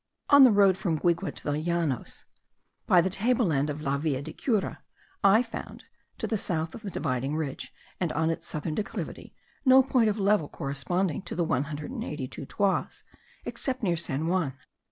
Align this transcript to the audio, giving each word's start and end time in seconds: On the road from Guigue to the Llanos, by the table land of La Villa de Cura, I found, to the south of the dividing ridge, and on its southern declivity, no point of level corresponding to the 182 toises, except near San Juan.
On 0.31 0.43
the 0.43 0.51
road 0.51 0.79
from 0.79 0.95
Guigue 0.97 1.35
to 1.35 1.43
the 1.43 1.59
Llanos, 1.61 2.25
by 2.87 3.01
the 3.01 3.09
table 3.11 3.45
land 3.45 3.69
of 3.69 3.81
La 3.81 3.99
Villa 3.99 4.23
de 4.23 4.33
Cura, 4.33 4.81
I 5.23 5.43
found, 5.43 5.83
to 6.17 6.25
the 6.25 6.39
south 6.39 6.73
of 6.73 6.81
the 6.81 6.89
dividing 6.89 7.35
ridge, 7.35 7.71
and 7.99 8.11
on 8.13 8.31
its 8.31 8.47
southern 8.47 8.73
declivity, 8.73 9.35
no 9.63 9.83
point 9.83 10.09
of 10.09 10.17
level 10.17 10.49
corresponding 10.49 11.21
to 11.21 11.35
the 11.35 11.43
182 11.43 12.47
toises, 12.47 13.03
except 13.45 13.83
near 13.83 13.95
San 13.95 14.25
Juan. 14.25 14.53